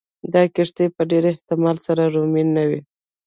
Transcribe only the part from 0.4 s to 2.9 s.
کښتۍ په ډېر احتمال سره رومي نه وې